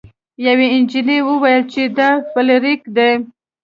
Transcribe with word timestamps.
یوې 0.45 0.67
جینۍ 0.89 1.19
وویل 1.23 1.61
چې 1.71 1.81
دا 1.97 2.09
فلیریک 2.31 2.81
دی. 2.95 3.11